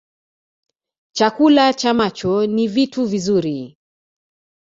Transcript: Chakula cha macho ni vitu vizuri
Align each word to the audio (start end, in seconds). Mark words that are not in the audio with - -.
Chakula 1.15 1.73
cha 1.73 1.93
macho 1.93 2.45
ni 2.47 2.67
vitu 2.67 3.05
vizuri 3.05 3.77